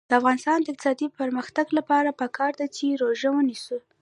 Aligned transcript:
د 0.09 0.11
افغانستان 0.19 0.57
د 0.61 0.67
اقتصادي 0.71 1.07
پرمختګ 1.19 1.67
لپاره 1.77 2.17
پکار 2.21 2.51
ده 2.59 2.67
چې 2.75 2.99
روژه 3.01 3.29
ونیسو. 3.33 3.77